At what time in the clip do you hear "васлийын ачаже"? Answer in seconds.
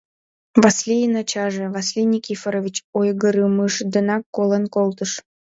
0.61-1.65